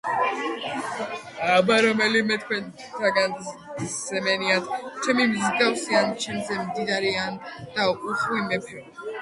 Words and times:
აბა 1.55 1.75
რომელ 1.85 2.15
თქვენთაგანს 2.45 3.51
გსმენიათ, 3.81 4.73
ჩემი 5.05 5.29
მსგავსი 5.35 6.01
ან 6.01 6.17
ჩემზე 6.25 6.59
მდიდარი 6.65 7.13
და 7.77 7.87
უხვი 7.93 8.45
მეფეო. 8.51 8.85